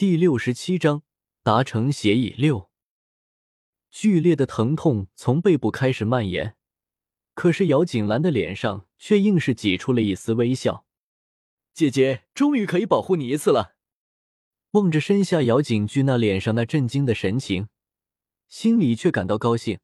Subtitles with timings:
[0.00, 1.02] 第六十七章
[1.42, 2.70] 达成协议六。
[3.90, 6.56] 剧烈的疼痛从背部开始蔓延，
[7.34, 10.86] 可是姚锦兰的脸上却硬是挤出了一丝微笑。
[11.74, 13.74] 姐姐终于可以保护你一次了。
[14.70, 17.68] 望着身下姚景驹那脸上那震惊的神情，
[18.48, 19.80] 心里却感到高兴。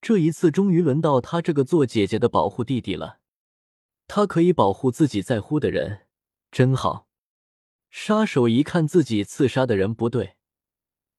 [0.00, 3.20] 这一次终于轮到他这个做姐姐的保护弟弟了。
[4.08, 6.08] 他可以保护自己在乎的人，
[6.50, 7.05] 真好。
[7.90, 10.36] 杀手一看自己刺杀的人不对，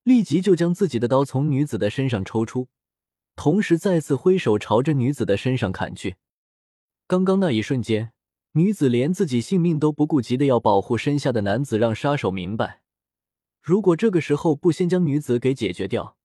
[0.03, 2.69] 立即就将自己的刀从女子的身上抽出，
[3.35, 6.15] 同时再次挥手朝着女子的身上砍去。
[7.07, 8.13] 刚刚那一瞬间，
[8.51, 12.81] 女子连自己性命都不顾及的要保护身下的男子，让杀手明白，
[13.61, 16.17] 如果这个时候不先将女子给解决掉，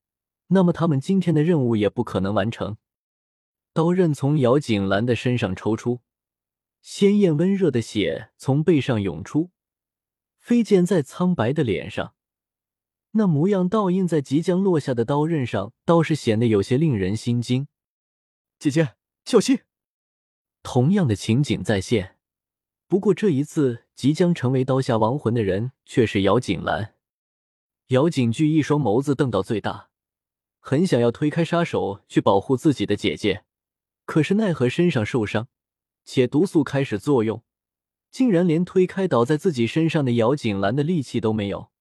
[0.48, 2.76] 那么他们今天的任务也不可能完成。
[3.72, 6.00] 刀刃从姚景兰的身上抽出。
[6.82, 9.52] 鲜艳温热的血从背上涌出，
[10.42, 12.14] 飞溅在苍白的脸上，
[13.12, 17.68] 那模样倒映在即将落下的刀刃上，倒是显得有些令人心惊。
[18.58, 19.60] 姐姐，小心！
[20.64, 22.18] 同样的情景再现，
[22.88, 26.96] 不过这一次即将成为刀下亡魂的人却是姚景兰。
[27.88, 29.90] 姚景巨一双眸子瞪到最大，
[30.58, 33.44] 很想要推开杀手去保护自己的姐姐，
[34.04, 35.46] 可是奈何身上受伤。
[36.04, 37.44] 且毒素开始作用，
[38.12, 41.72] 竟然连推开倒在自己身上的姚景兰的力气都没有。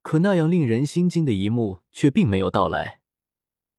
[0.00, 3.00] 可那样令人心惊的一幕却并没有到来。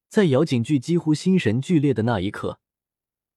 [0.08, 2.60] 在姚景巨几乎心神俱裂的那一刻，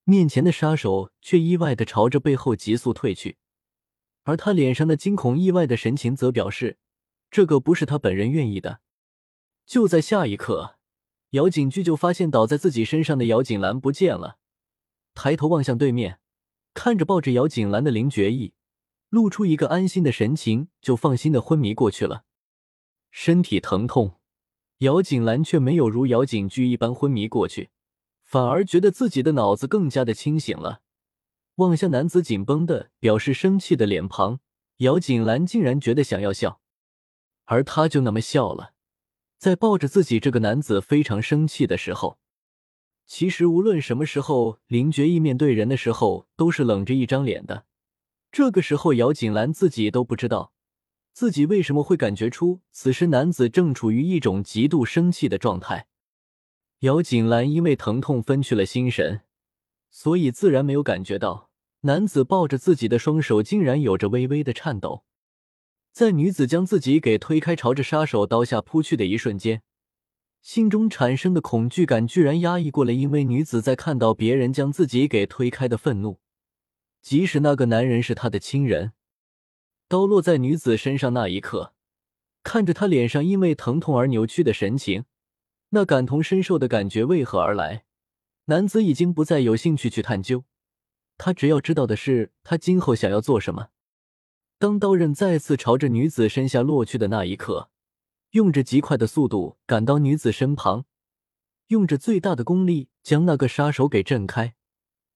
[0.04, 3.38] 面前的杀手却意外的朝着背后急速退去，
[4.24, 6.78] 而他脸上的惊恐意外的神情则表示，
[7.32, 8.82] 这个不是他本人愿意的。
[9.66, 10.76] 就在下一刻，
[11.30, 14.38] 姚景巨就发现倒在自己身上的姚景兰不见了，
[15.14, 16.20] 抬头望向对面。
[16.74, 18.54] 看着抱着姚锦兰的林觉意，
[19.10, 22.26] 露出一个安心的神情，就放心的昏迷过去了。
[23.12, 24.20] 身体疼痛，
[24.80, 27.70] 姚锦兰却没有如姚景驹一般昏迷过去，
[28.24, 30.82] 反而觉得自己的脑子更加的清醒了。
[31.58, 34.40] 望向男子紧绷的、表示生气的脸庞，
[34.78, 36.60] 姚锦兰竟然觉得想要笑，
[37.46, 38.74] 而他就那么笑了，
[39.38, 42.18] 在抱着自己这个男子非常生气的时候。
[43.06, 47.66] 其实，无论什么时候，林觉意面对人的时候都是冷着一张脸的。
[48.32, 50.54] 这个时候，姚锦兰自己都不知道
[51.12, 55.88] 自己为什么会感觉出此时男子正处于一种极度生气的状态。
[56.80, 59.22] 姚锦兰因为疼痛分去了心神，
[59.92, 61.50] 所以自然没有感觉到
[61.82, 65.04] 男子抱着自己的双手竟然有着微微的颤抖。
[65.92, 69.62] 在女子将自己给推开，朝着杀手刀下扑去的一瞬间。
[70.44, 76.20] 心中产生的恐惧感居然压抑过了，因为女子在看到别人将自己给推开的愤怒，
[77.02, 78.92] 即使那个男人是她的亲人。
[79.88, 81.74] 刀落在女子身上那一刻，
[82.44, 85.06] 看着她脸上因为疼痛而扭曲的神情，
[85.70, 87.86] 那感同身受的感觉为何而来？
[88.46, 90.44] 男子已经不再有兴趣去探究，
[91.18, 93.70] 他只要知道的是他今后想要做什么。
[94.60, 97.70] 当刀刃再次朝着女子身下落去的那一刻。
[98.34, 100.86] 用着极快的速度赶到女子身旁，
[101.68, 104.56] 用着最大的功力将那个杀手给震开，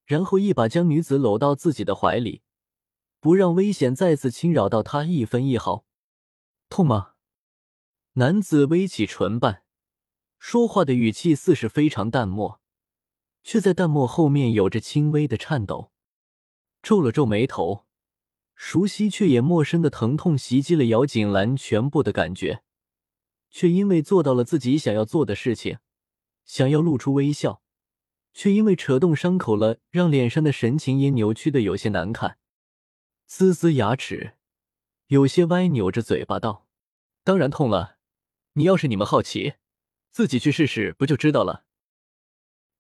[0.06, 2.44] 然后一把将女子搂到自己的怀里，
[3.20, 5.84] 不让危险再次侵扰到她一分一毫。
[6.70, 7.14] 痛吗？
[8.14, 9.64] 男子微起唇瓣，
[10.38, 12.62] 说话的语气似是非常淡漠，
[13.44, 15.92] 却在淡漠后面有着轻微的颤抖。
[16.84, 17.88] 皱了皱眉头，
[18.54, 22.62] 熟悉却也陌生的疼痛袭击了姚锦兰全部的感觉。
[23.50, 25.80] 却因为做到了自己想要做的事情，
[26.46, 27.62] 想要露出微笑，
[28.34, 32.38] 却因为扯动伤口了，让脸上的神情也扭曲的有些难看。
[33.30, 34.36] 呲呲牙齿，
[35.08, 36.68] 有些歪扭着嘴巴道
[37.24, 37.98] ：“当然痛了，
[38.54, 39.56] 你要是你们好奇，
[40.12, 41.66] 自己去试试不就知道了。”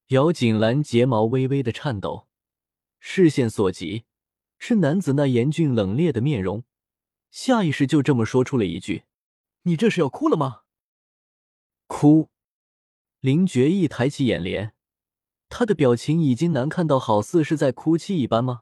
[0.08, 2.28] 姚锦兰睫毛微微的颤抖，
[3.00, 4.06] 视线所及
[4.58, 6.64] 是男子那严峻冷冽的面容，
[7.30, 9.04] 下意识就这么说出了一句。
[9.64, 10.62] 你这是要哭了吗？
[11.88, 12.30] 哭！
[13.22, 14.74] 林觉意抬起眼帘，
[15.50, 18.62] 他的表情已经难看到好似是在哭泣一般吗？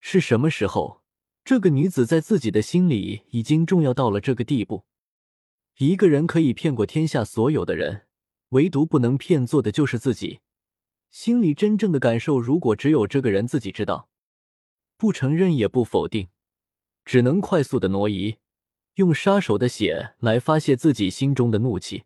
[0.00, 1.02] 是什么时候，
[1.44, 4.84] 这个女子在自己的心里已经重要到了这个地步？
[5.78, 8.06] 一个人可以骗过天下所有的人，
[8.50, 10.40] 唯独不能骗做的就是自己。
[11.10, 14.08] 心里真正的感受，如果只有这个人自己知道，
[14.96, 16.28] 不承认也不否定，
[17.04, 18.36] 只能快速的挪移。
[18.94, 22.04] 用杀手的血来发泄自己心中的怒气。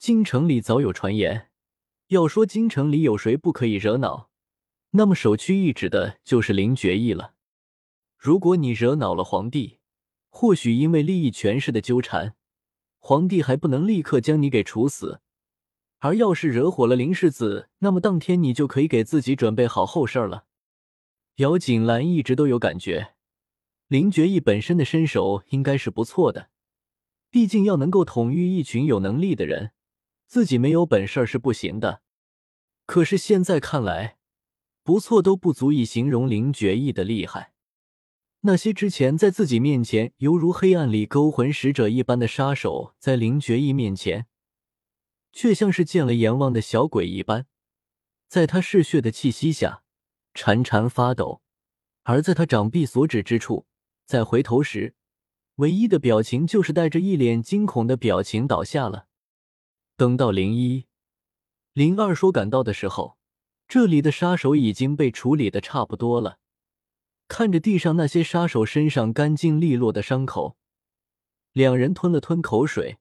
[0.00, 1.50] 京城里早有传言，
[2.06, 4.30] 要说京城里有谁不可以惹恼，
[4.92, 7.34] 那么首屈一指的就是林觉意了。
[8.16, 9.80] 如果你惹恼了皇帝，
[10.30, 12.34] 或许因为利益权势的纠缠，
[12.98, 15.20] 皇帝还不能立刻将你给处死。
[15.98, 20.46] 而要是惹火了林世子，那么当天你就可以给自己准备好后事了。
[21.36, 23.16] 姚锦兰一直都有感觉，
[23.88, 26.48] 林觉义本身的身手应该是不错的，
[27.28, 29.72] 毕竟要能够统御一群有能力的人，
[30.30, 32.02] 自己没有本事是不行的。
[32.86, 34.16] 可是现在看来，
[34.84, 37.52] 不错都不足以形容林觉义的厉害。
[38.42, 44.28] 那些之前在自己面前犹如黑暗里勾魂使者一般的杀手，在林觉义面前。
[45.32, 47.46] 却像是见了阎王的小鬼一般，
[48.28, 49.82] 在他嗜血的气息下
[50.32, 51.42] 潺潺发抖，
[52.04, 53.66] 而在他掌臂所指之处，
[54.06, 54.94] 在回头时，
[55.56, 59.08] 唯一的表情就是带着一脸惊恐的表情倒下了。
[60.00, 60.86] 等到零一、
[61.74, 63.18] 零二说赶到的时候，
[63.68, 66.38] 这里的杀手已经被处理的差不多了。
[67.28, 70.56] 看着地上那些杀手身上干净利落的伤口，
[71.52, 72.96] 两人吞了吞口水。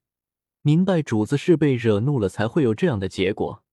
[0.61, 3.63] 明白主子是被惹怒了才会有这样的结果，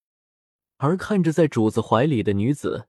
[0.76, 2.86] 而看着在主子怀里的女子，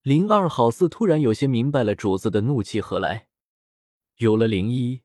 [0.00, 3.28] 灵二好似突然有些明白了主子的怒气何来。
[4.16, 5.02] 有了灵一、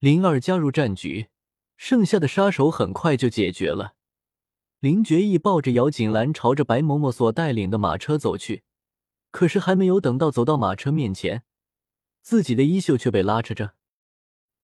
[0.00, 1.28] 灵二加入战局，
[1.76, 3.94] 剩下的杀手很快就解决了。
[4.80, 8.62] 林觉义抱着姚锦兰朝着白嬷嬷所带领的马车走去，
[9.30, 11.44] 可是还没有等到走到马车面前，
[12.20, 13.74] 自己的衣袖却被拉扯着。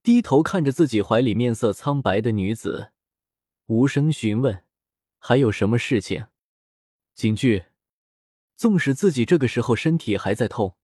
[0.03, 2.91] 低头看着自己怀里面色苍白的女子，
[3.67, 4.64] 无声询问
[5.19, 6.26] ：“还有什么事情？”
[7.14, 7.64] 景句，
[8.56, 10.76] 纵使自己这个时候身体还在痛，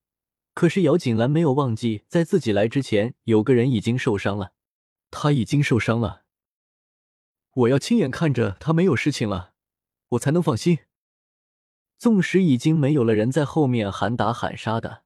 [0.55, 4.53] 可是姚锦兰没有忘记，在自己来之前，有个人已经受伤了。
[5.11, 6.25] 他已经受伤了，
[7.53, 9.53] 我要亲眼看着他没有事情了，
[10.11, 10.81] 我才能放心。
[11.97, 15.03] 纵使已经没有了人在后面喊打喊杀的，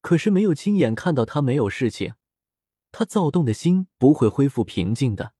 [0.00, 2.14] 可是没有亲眼看到他没有事情。
[2.92, 5.32] 他躁动的心不会恢复平静的，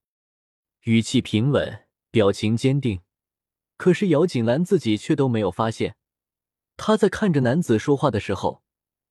[0.84, 3.02] 语气平稳，表情坚定。
[3.76, 5.96] 可是姚锦兰自己却都没有发现，
[6.76, 8.62] 他在看着男子说话的时候，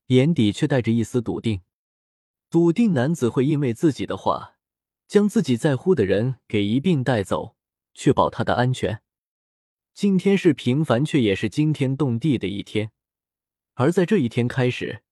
[0.08, 1.62] 眼底却带着一丝笃定，
[2.50, 4.58] 笃定男子会因为自己的话，
[5.12, 7.58] 将自己在乎的人给一并带走，
[7.94, 9.02] 确保他的安全。
[9.94, 12.92] 今天是平凡却也是惊天动地的一天，
[13.74, 15.04] 而在这一天开始，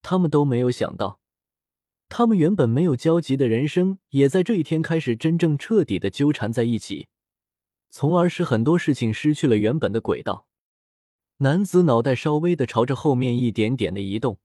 [0.00, 1.20] 他们都没有想到。
[2.08, 7.08] 他们原本没有交集的人生，也在这一天开始真正彻底的纠缠在一起，
[7.90, 10.46] 从而使很多事情失去了原本的轨道。
[11.40, 14.38] 男子脑袋稍微的朝着后面一点点的移动，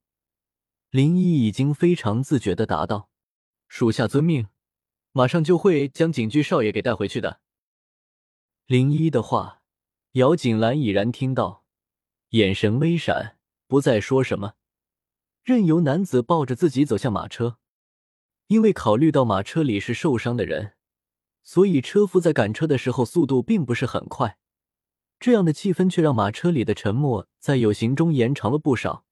[0.89, 3.09] 林一已经非常自觉的答道
[3.69, 4.47] ：“属下遵命，
[5.11, 7.41] 马上就会将景居少爷给带回去的。”
[8.67, 9.61] 林一的话，
[10.13, 11.65] 姚锦兰已然听到，
[12.29, 13.37] 眼神微闪，
[13.67, 14.53] 不再说什么。
[15.43, 17.57] 任由男子抱着自己走向马车，
[18.47, 20.75] 因为考虑到马车里是受伤的人，
[21.43, 24.37] 所以车夫在赶车的时候速度并不是很快。
[25.19, 29.05] 这样的气氛却让马车里的沉默在有形中延长了不少。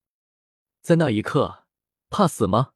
[0.82, 1.66] 在那一刻，
[2.10, 2.72] 怕死吗？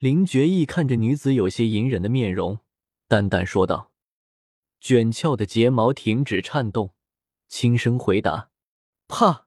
[0.00, 2.60] 林觉义看着女子有些隐忍的面容，
[3.06, 3.92] 淡淡说道，
[4.80, 6.94] 卷翘的睫毛停止颤动，
[7.48, 8.48] 轻声回答
[9.06, 9.46] ：“怕。”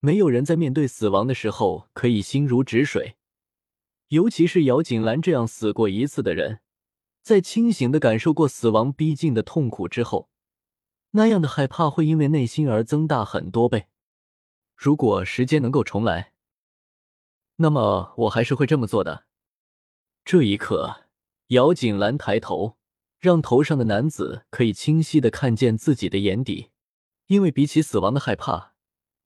[0.00, 3.16] 没有人在面对死亡的时候可以心如止水，
[4.08, 6.60] 尤其是姚锦兰这样死过一次的人，
[7.22, 10.28] 在清醒的感受过死亡逼近的痛苦之后，
[11.12, 13.86] 那样的害怕会因为内心而增大很多倍。
[14.76, 16.33] 如果时间能够重来，
[17.56, 19.26] 那么我还是会这么做的。
[20.24, 21.04] 这一刻，
[21.48, 22.76] 姚锦兰抬头，
[23.20, 26.70] 让头上的男子可以清晰的看见自己的眼底，
[27.26, 28.74] 因为比起死亡的害怕。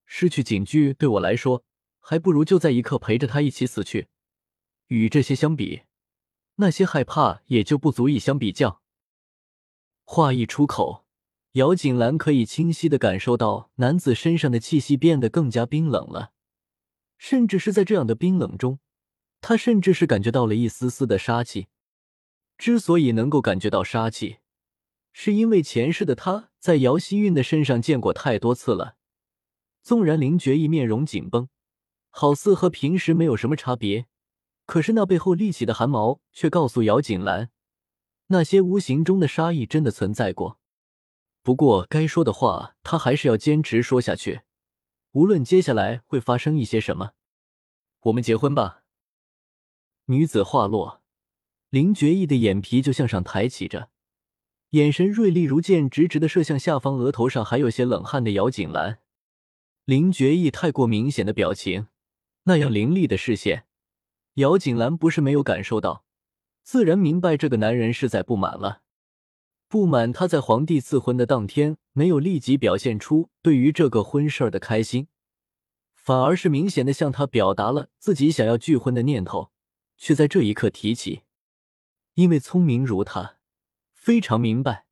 [0.04, 1.64] 失去警局对我来说，
[2.00, 4.08] 还不如就在一刻陪着他一起死去。
[4.88, 5.82] 与这些相比，
[6.56, 8.80] 那些害怕也就不足以相比较。
[10.04, 11.04] 话一出口，
[11.52, 16.32] 姚锦兰可以清晰的感受到男子身上的气息变得更加冰冷了，
[17.18, 18.78] 甚至是在这样的冰冷中，
[19.40, 21.66] 他甚至是感觉到了一丝丝的杀气。
[22.56, 24.38] 之所以能够感觉到杀气，
[25.12, 28.96] 是因为前世的他在姚希韵的身上见过太多次了。
[29.82, 31.48] 纵然林觉义面容紧绷，
[32.10, 34.06] 好似和平时没有什么差别，
[34.66, 37.50] 可是那背后立起的汗毛却告诉姚锦兰，
[38.26, 40.58] 那些无形中的杀意真的存在过。
[41.42, 44.42] 不过该说的话，他还是要坚持说下去，
[45.12, 47.12] 无论接下来会发生一些什么。
[48.02, 48.82] 我们结婚吧。
[50.06, 51.02] 女子话落，
[51.70, 53.90] 林觉义的眼皮就向上抬起着，
[54.70, 59.00] 眼神锐利如剑，直直的射向下方额头上还有些冷汗的姚锦兰。
[59.84, 61.88] 林觉义太过明显的表情，
[62.44, 63.66] 那样凌厉的视线，
[64.34, 66.04] 姚锦兰不是没有感受到，
[66.62, 68.82] 自然明白这个男人是在不满了。
[69.68, 75.08] 不满他在皇帝赐婚的当天没有立即表现出对于这个婚事儿的开心，
[75.94, 79.52] 反而是明显的向他表达了自己想要拒婚的念头，
[79.98, 81.20] 却在这一刻提起。
[82.14, 83.36] 因为聪明如他，
[83.92, 84.86] 非常明白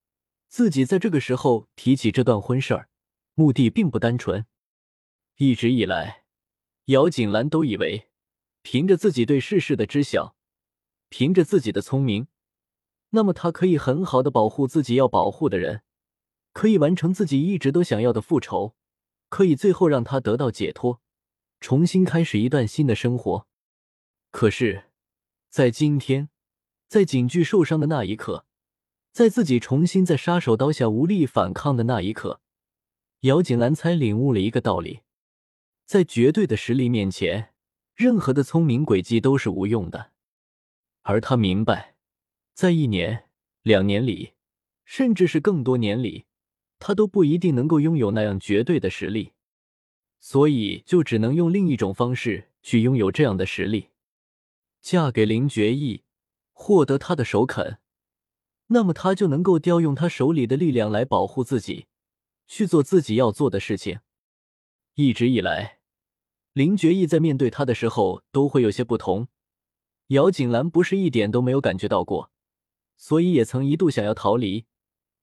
[0.47, 2.91] 自己在这个时候提起这段婚事儿，
[3.33, 4.45] 目的并不单纯。
[5.39, 6.25] 一直以来，
[6.87, 8.11] 姚锦兰都以为，
[8.61, 10.37] 凭着自己对世事的知晓，
[11.09, 12.29] 凭着自己的聪明。
[13.11, 15.83] 那么他可以很好的保护自己要保护的人，
[16.53, 18.75] 可以完成自己一直都想要的复仇，
[19.29, 21.01] 可以最后让他得到解脱，
[21.61, 23.47] 重新开始一段新的生活。
[24.31, 24.91] 可是，
[25.49, 26.29] 在今天，
[26.89, 28.45] 在景巨受伤的那一刻，
[29.13, 32.41] 在自己重新在杀手刀下无力反抗的那一刻，
[33.21, 35.01] 姚锦兰才领悟了一个道理：
[35.87, 37.55] 在绝对的实力面前，
[37.95, 40.13] 任何的聪明诡计都是无用的。
[41.03, 41.96] 而他明白。
[42.57, 43.25] 在一年、
[43.61, 44.33] 两年里，
[44.87, 46.25] 甚至是更多年里，
[46.79, 49.35] 他都不一定能够拥有那样绝对的实力，
[50.21, 53.91] 所以就只能用另一种方式去拥有这样的实力。
[54.81, 56.05] 嫁给林觉义，
[56.55, 57.77] 获得他的首肯，
[58.69, 61.89] 那么他就能够调用他手里的力量来保护自己，
[62.47, 64.01] 去做自己要做的事情。
[64.95, 65.81] 一直以来，
[66.55, 69.29] 林觉义在面对他的时候都会有些不同，
[70.07, 72.31] 姚锦兰不是一点都没有感觉到过。
[72.97, 74.67] 所以也曾一度想要逃离，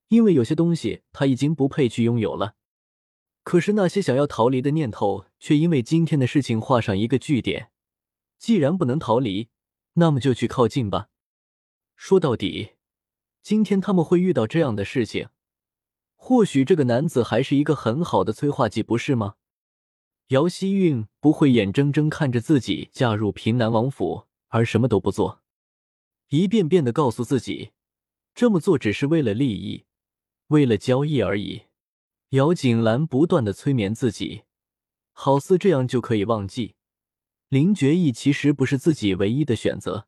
[0.07, 2.55] 因为有些东西他已经不配去拥有了。
[3.43, 7.71] 可是那些想要逃离的念头，却因为今天的事情画上一个句点。
[8.37, 9.49] 既然不能逃离，
[9.93, 11.09] 那么就去靠近吧。
[11.95, 12.71] 说到底，
[13.41, 15.29] 今天他们会遇到这样的事情，
[16.15, 19.35] 或许这个男子还是一个很好的催化剂，不是吗？
[20.29, 25.42] 姚希韵不会眼睁睁看着自己嫁入平南王府而什么都不做。
[26.33, 27.73] 一遍遍的告诉自己，
[28.33, 29.83] 这么做只是为了利益，
[30.47, 31.65] 为了交易而已。
[32.29, 34.41] 姚景兰不断的催眠自己，
[35.11, 36.73] 好似这样就可以忘记
[37.49, 40.07] 林觉义其实不是自己唯一的选择。